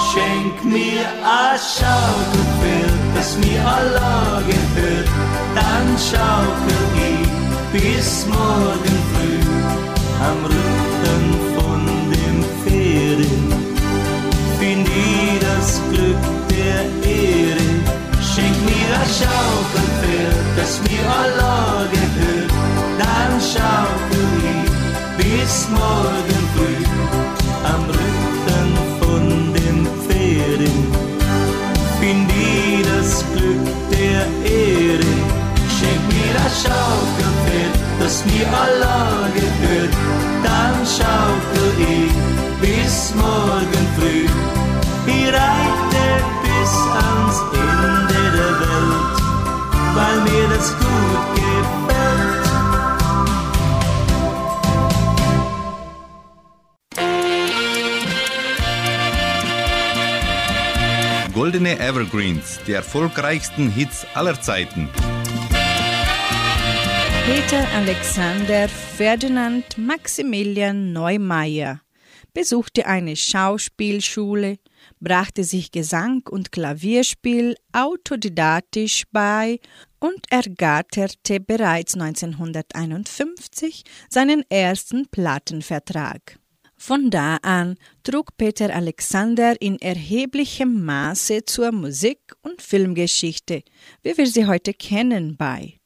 [0.10, 1.06] Schenk mir
[1.42, 5.10] ein Schaukelpferd, das mir Allah gehört,
[5.56, 9.42] dann schaukel ich bis morgen früh
[10.30, 11.24] am Rücken
[11.56, 11.82] von
[12.14, 13.26] dem Pferd.
[14.60, 17.68] Find ich das Glück der Ehre,
[18.22, 22.52] schenk mir ein Schaukelpferd, das mir Allah gehört,
[23.00, 23.93] dann schaukel
[25.44, 26.84] bis morgen früh
[27.74, 28.70] am Rücken
[29.00, 29.24] von
[29.54, 30.62] dem Pferd.
[32.00, 35.14] Find ich das Glück der Ehre,
[35.76, 38.93] schenk mir ein Schaukelpferd, das mir Allah
[61.80, 64.90] Evergreens, die erfolgreichsten Hits aller Zeiten.
[67.26, 71.82] Peter Alexander Ferdinand Maximilian Neumeier
[72.34, 74.58] besuchte eine Schauspielschule,
[75.00, 79.60] brachte sich Gesang und Klavierspiel autodidaktisch bei
[80.00, 86.38] und ergatterte bereits 1951 seinen ersten Plattenvertrag.
[86.86, 93.64] Von da an trug Peter Alexander in erheblichem Maße zur Musik- und Filmgeschichte,
[94.02, 95.80] wie wir sie heute kennen, bei.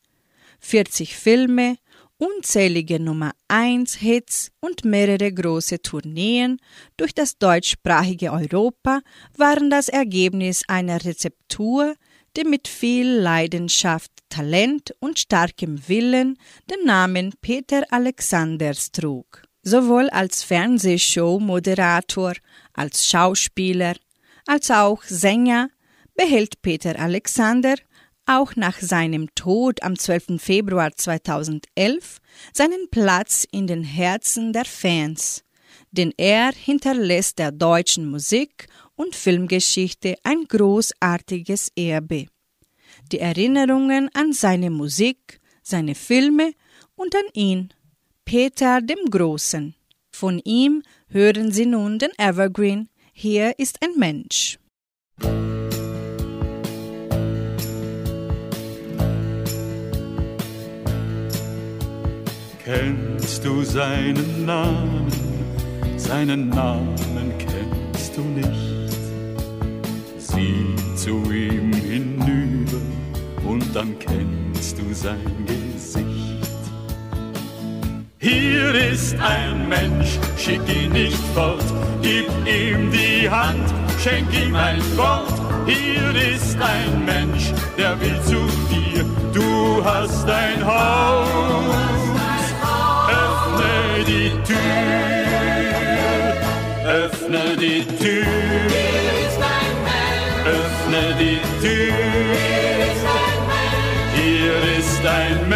[0.60, 1.78] 40 Filme,
[2.18, 6.58] unzählige Nummer 1 Hits und mehrere große Tourneen
[6.98, 9.02] durch das deutschsprachige Europa
[9.36, 11.93] waren das Ergebnis einer Rezeptur,
[12.36, 16.39] die mit viel Leidenschaft, Talent und starkem Willen
[16.72, 19.47] den Namen Peter Alexanders trug.
[19.70, 22.36] Sowohl als Fernsehshow-Moderator,
[22.72, 23.95] als Schauspieler,
[24.45, 25.68] Als auch Sänger
[26.15, 27.76] behält Peter Alexander
[28.26, 30.41] auch nach seinem Tod am 12.
[30.41, 32.20] Februar 2011
[32.53, 35.43] seinen Platz in den Herzen der Fans,
[35.91, 42.28] denn er hinterlässt der deutschen Musik und Filmgeschichte ein großartiges Erbe.
[43.11, 46.53] Die Erinnerungen an seine Musik, seine Filme
[46.95, 47.74] und an ihn,
[48.28, 49.73] Peter dem Großen.
[50.11, 54.59] Von ihm hören Sie nun den Evergreen Hier ist ein Mensch.
[62.65, 65.07] Kennst du seinen Namen?
[65.95, 68.91] Seinen Namen kennst du nicht.
[70.17, 72.82] Sieh zu ihm hinüber
[73.47, 76.07] und dann kennst du sein Gesicht.
[78.28, 81.63] Hier ist ein Mensch, schick ihn nicht fort,
[82.01, 83.73] gib ihm die Hand,
[84.03, 85.32] schenk ihm ein Wort.
[85.65, 91.78] Hier ist ein Mensch, der will zu dir, du hast ein Haus
[94.07, 94.57] die Tür,
[96.86, 98.23] öffne die Tür,
[100.45, 101.93] öffne die Tür.
[104.15, 105.47] Hier ist ein Mensch,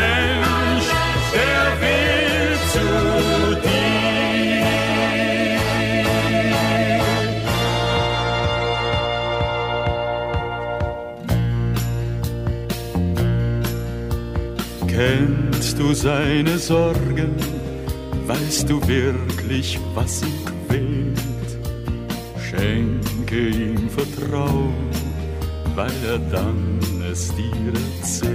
[15.82, 17.36] du seine Sorgen?
[18.28, 21.50] Weißt du wirklich, was ihn quält?
[22.48, 24.90] Schenke ihm Vertrauen,
[25.76, 26.80] weil er dann
[27.12, 28.32] es dir erzählt.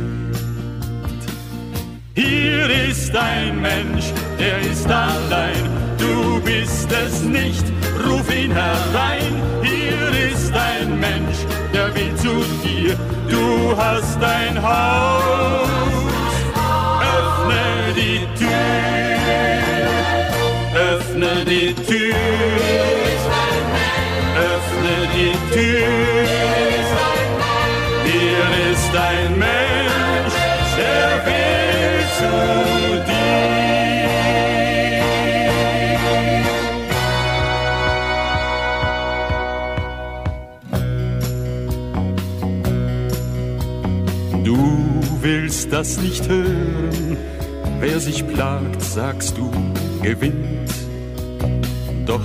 [2.15, 4.07] Hier ist ein Mensch,
[4.41, 5.65] der ist allein,
[5.99, 7.65] du bist es nicht,
[8.07, 9.35] ruf ihn herein.
[9.63, 11.41] Hier ist ein Mensch,
[11.73, 12.35] der will zu
[12.65, 12.97] dir,
[13.29, 15.56] du hast ein Haus,
[21.17, 22.15] öffne die Tür,
[24.37, 25.89] öffne die Tür.
[28.05, 30.37] Hier ist ein Mensch,
[30.77, 32.33] der will zu
[33.07, 33.25] dir.
[44.45, 44.61] Du
[45.23, 47.17] willst das nicht hören,
[47.81, 49.51] wer sich plagt, sagst du,
[50.03, 50.86] gewinnt.
[52.07, 52.21] Doch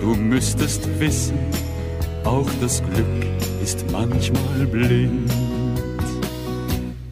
[0.00, 1.38] du müsstest wissen,
[2.24, 3.24] auch das Glück
[3.62, 5.30] ist manchmal blind.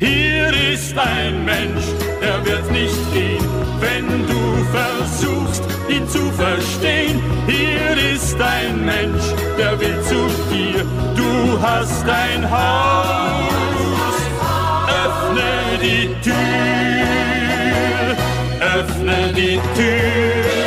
[0.01, 1.85] Hier ist ein Mensch,
[2.21, 3.47] der wird nicht gehen,
[3.79, 7.21] wenn du versuchst, ihn zu verstehen.
[7.47, 9.23] Hier ist ein Mensch,
[9.57, 10.85] der will zu dir,
[11.15, 13.53] du hast ein Haus.
[15.05, 16.35] Öffne die Tür,
[18.61, 20.62] öffne die Tür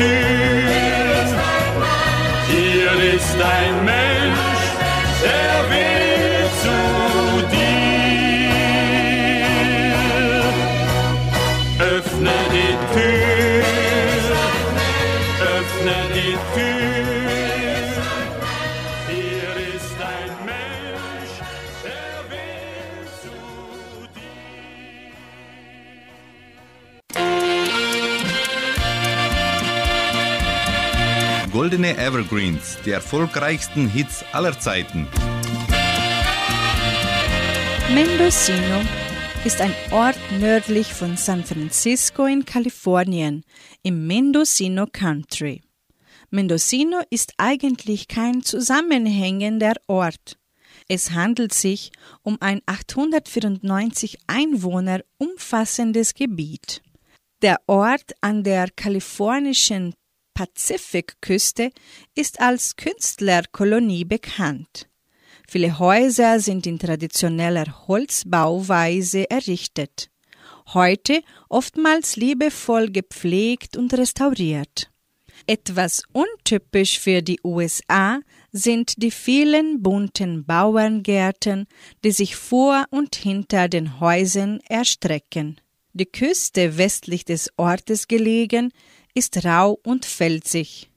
[0.00, 0.39] die
[31.90, 35.08] Goldene Evergreens, die erfolgreichsten Hits aller Zeiten.
[37.92, 38.82] Mendocino
[39.44, 43.44] ist ein Ort nördlich von San Francisco in Kalifornien
[43.82, 45.62] im Mendocino Country.
[46.30, 50.38] Mendocino ist eigentlich kein zusammenhängender Ort.
[50.88, 51.90] Es handelt sich
[52.22, 56.82] um ein 894 Einwohner umfassendes Gebiet.
[57.42, 59.94] Der Ort an der kalifornischen
[60.34, 61.70] Pazifikküste
[62.14, 64.88] ist als Künstlerkolonie bekannt.
[65.46, 70.10] Viele Häuser sind in traditioneller Holzbauweise errichtet,
[70.74, 74.90] heute oftmals liebevoll gepflegt und restauriert.
[75.46, 78.20] Etwas untypisch für die USA
[78.52, 81.66] sind die vielen bunten Bauerngärten,
[82.04, 85.60] die sich vor und hinter den Häusern erstrecken.
[85.92, 88.72] Die Küste westlich des Ortes gelegen
[89.14, 90.90] ist rau und felsig.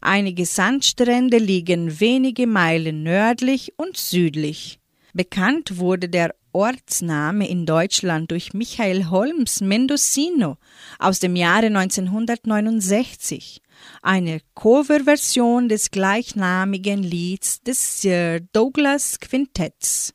[0.00, 4.78] Einige Sandstrände liegen wenige Meilen nördlich und südlich.
[5.14, 10.56] Bekannt wurde der Ortsname in Deutschland durch Michael Holmes Mendocino
[10.98, 13.60] aus dem Jahre 1969
[14.02, 20.14] eine Coverversion des gleichnamigen Lieds des Sir Douglas Quintetts.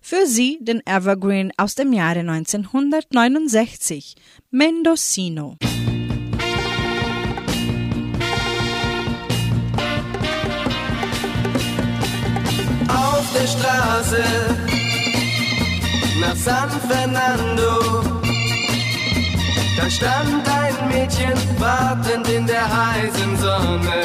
[0.00, 4.16] Für sie den Evergreen aus dem Jahre 1969,
[4.50, 5.56] Mendocino.
[14.12, 14.24] Straße
[16.20, 18.02] nach San Fernando.
[19.76, 24.02] Da stand ein Mädchen wartend in der heißen Sonne.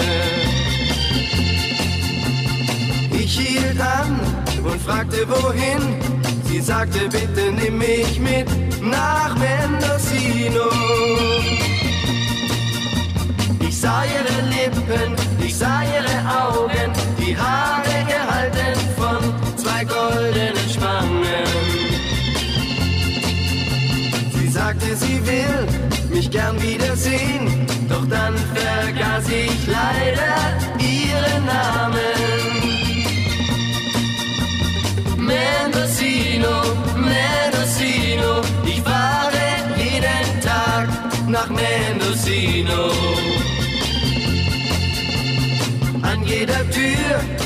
[3.12, 4.20] Ich hielt an
[4.64, 6.00] und fragte wohin.
[6.46, 8.48] Sie sagte, bitte nimm mich mit
[8.82, 10.70] nach Mendocino.
[13.60, 19.37] Ich sah ihre Lippen, ich sah ihre Augen, die Haare gehalten von
[19.68, 21.48] zwei goldenen Spangen.
[24.34, 25.68] Sie sagte, sie will
[26.10, 30.36] mich gern wiedersehen, doch dann vergaß ich leider
[30.80, 32.18] ihren Namen.
[35.18, 36.56] Mendocino,
[36.96, 39.48] Mendocino, ich fahre
[39.78, 40.88] jeden Tag
[41.28, 42.92] nach Mendocino.
[46.02, 47.37] An jeder Tür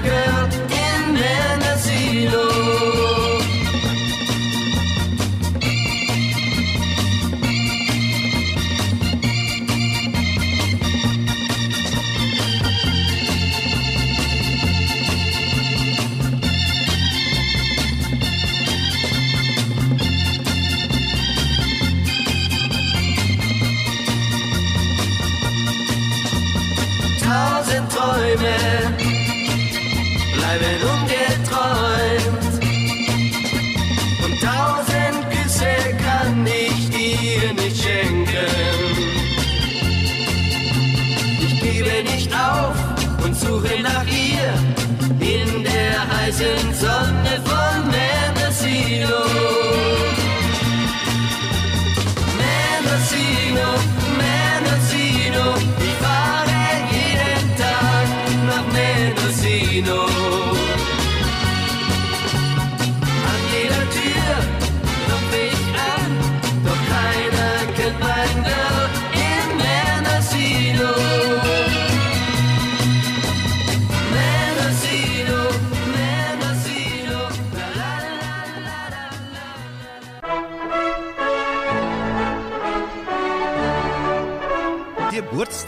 [0.00, 0.21] good.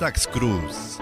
[0.04, 0.98] Geburtstagsgruß.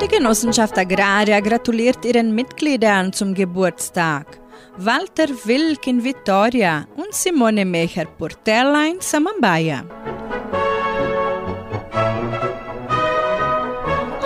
[0.00, 4.38] Die Genossenschaft Agraria gratuliert ihren Mitgliedern zum Geburtstag.
[4.78, 9.84] Walter Wilk in Vitoria und Simone Mecher Portella in Samambaia.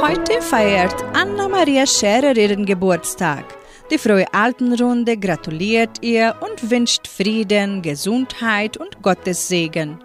[0.00, 3.44] Heute feiert Anna-Maria Scherer ihren Geburtstag.
[3.90, 9.98] Die Frohe Altenrunde gratuliert ihr und wünscht Frieden, Gesundheit und Gottes Segen.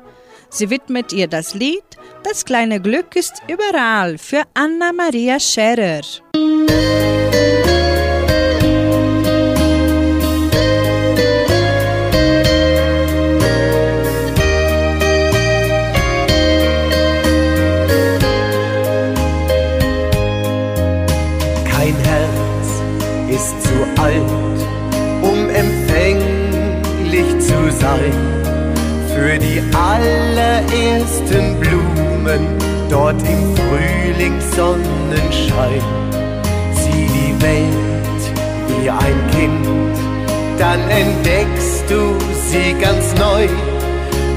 [0.50, 1.84] Sie widmet ihr das Lied
[2.24, 6.02] Das kleine Glück ist überall für Anna-Maria Scherer.
[21.72, 22.70] Kein Herz
[23.30, 24.60] ist zu alt,
[25.22, 28.38] um empfänglich zu sein
[29.18, 30.37] für die allerersten
[32.28, 32.48] Blumen
[32.90, 35.82] dort im Frühlingssonnenschein.
[36.74, 38.34] Sieh die Welt
[38.68, 39.66] wie ein Kind,
[40.60, 42.18] dann entdeckst du
[42.50, 43.48] sie ganz neu.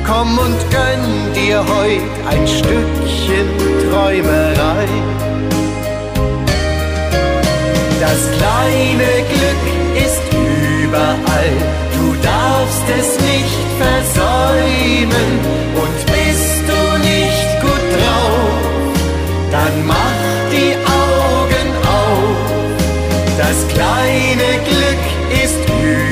[0.07, 3.49] Komm und gönn dir heut ein Stückchen
[3.91, 4.87] Träumerei.
[8.01, 9.65] Das kleine Glück
[9.97, 11.53] ist überall,
[11.97, 15.31] du darfst es nicht versäumen.
[15.75, 16.10] Und
[19.51, 22.37] dann mach die Augen auf.
[23.39, 25.05] Das kleine Glück
[25.45, 25.61] ist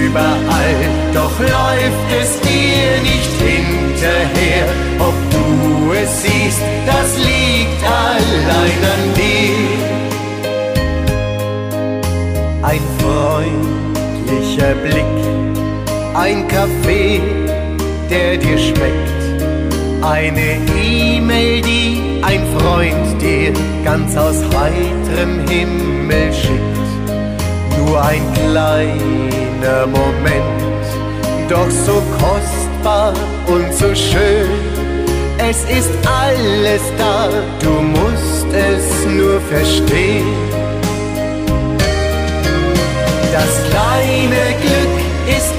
[0.09, 0.78] überall,
[1.14, 4.66] doch läuft es dir nicht hinterher.
[4.99, 9.89] Ob du es siehst, das liegt allein an dir.
[12.62, 15.16] Ein freundlicher Blick,
[16.14, 17.20] ein Kaffee,
[18.11, 19.22] der dir schmeckt,
[20.03, 23.52] eine E-Mail, die ein Freund dir
[23.84, 26.78] ganz aus heiterem Himmel schickt.
[27.78, 30.86] Nur ein kleiner Moment,
[31.48, 33.14] doch so kostbar
[33.46, 34.50] und so schön.
[35.38, 37.28] Es ist alles da,
[37.62, 40.26] du musst es nur verstehen.
[43.32, 44.98] Das kleine Glück
[45.36, 45.54] ist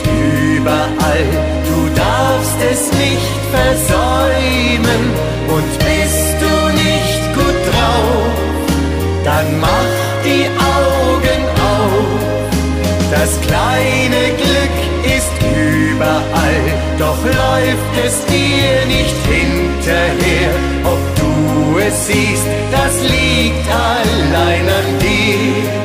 [0.60, 1.26] überall,
[1.66, 5.04] du darfst es nicht versäumen.
[5.48, 5.79] Und
[9.24, 9.94] dann mach
[10.24, 10.46] die
[10.76, 11.42] Augen
[11.76, 12.30] auf.
[13.12, 14.78] Das kleine Glück
[15.18, 16.62] ist überall,
[16.98, 20.52] doch läuft es dir nicht hinterher.
[20.84, 25.80] Ob du es siehst, das liegt allein an dir.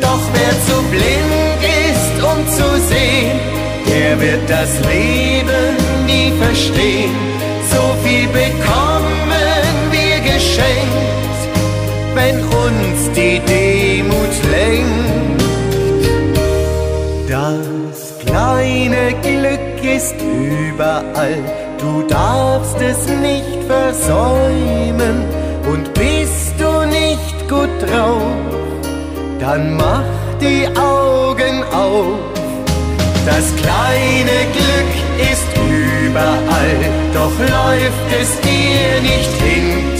[0.00, 1.60] Doch wer zu blind
[1.90, 3.40] ist, um zu sehen,
[3.88, 5.76] der wird das Leben
[6.06, 7.14] nie verstehen.
[7.70, 9.33] So viel bekommen
[10.44, 11.40] geschenkt,
[12.14, 15.42] wenn uns die Demut lenkt.
[17.28, 21.38] Das kleine Glück ist überall,
[21.78, 25.24] du darfst es nicht versäumen.
[25.72, 28.20] Und bist du nicht gut drauf,
[29.40, 30.04] dann mach
[30.40, 32.18] die Augen auf.
[33.24, 34.92] Das kleine Glück
[35.32, 36.76] ist überall,
[37.14, 39.34] doch läuft es dir nicht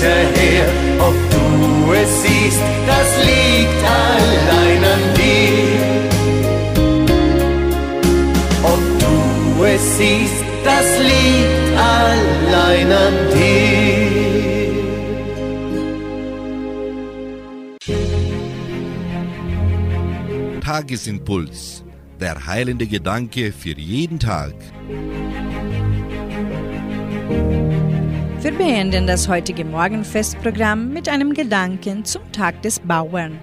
[0.04, 0.66] hinterher.
[1.00, 6.02] Ob du es siehst, das liegt allein an dir.
[8.62, 14.24] Ob du es siehst, das liegt allein an dir.
[20.60, 21.84] Tagesimpuls.
[22.20, 24.54] Der heilende Gedanke für jeden Tag.
[28.44, 33.38] Wir beenden das heutige Morgenfestprogramm mit einem Gedanken zum Tag des Bauern.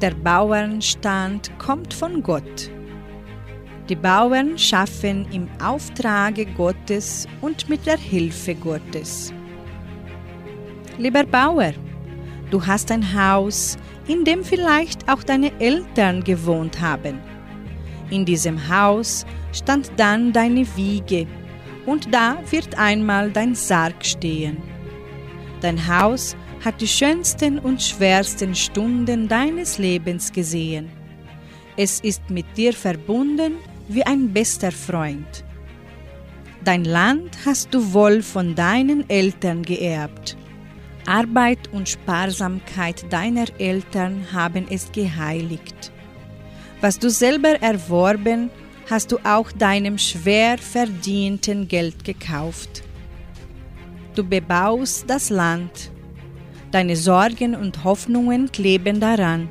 [0.00, 2.70] Der Bauernstand kommt von Gott.
[3.90, 9.34] Die Bauern schaffen im Auftrage Gottes und mit der Hilfe Gottes.
[10.96, 11.74] Lieber Bauer,
[12.50, 13.76] du hast ein Haus,
[14.08, 17.18] in dem vielleicht auch deine Eltern gewohnt haben.
[18.08, 21.26] In diesem Haus stand dann deine Wiege
[21.90, 24.58] und da wird einmal dein Sarg stehen.
[25.60, 30.88] Dein Haus hat die schönsten und schwersten Stunden deines Lebens gesehen.
[31.76, 33.54] Es ist mit dir verbunden
[33.88, 35.44] wie ein bester Freund.
[36.62, 40.36] Dein Land hast du wohl von deinen Eltern geerbt.
[41.06, 45.90] Arbeit und Sparsamkeit deiner Eltern haben es geheiligt.
[46.80, 48.50] Was du selber erworben,
[48.90, 52.82] hast du auch deinem schwer verdienten Geld gekauft.
[54.16, 55.92] Du bebaust das Land.
[56.72, 59.48] Deine Sorgen und Hoffnungen kleben daran.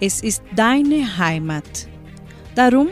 [0.00, 1.86] Es ist deine Heimat.
[2.54, 2.88] Darum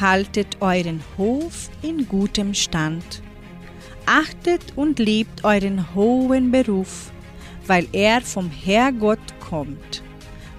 [0.00, 3.22] haltet euren Hof in gutem Stand.
[4.06, 7.12] Achtet und liebt euren hohen Beruf,
[7.66, 10.02] weil er vom Herrgott kommt,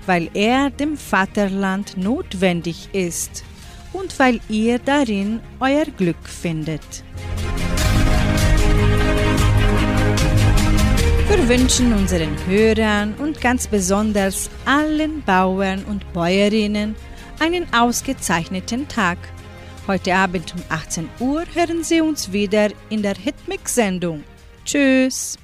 [0.06, 3.44] weil er dem Vaterland notwendig ist
[3.98, 7.04] und weil ihr darin euer Glück findet.
[11.28, 16.96] Wir wünschen unseren Hörern und ganz besonders allen Bauern und Bäuerinnen
[17.40, 19.18] einen ausgezeichneten Tag.
[19.88, 24.24] Heute Abend um 18 Uhr hören Sie uns wieder in der Hitmix-Sendung.
[24.66, 25.38] Tschüss!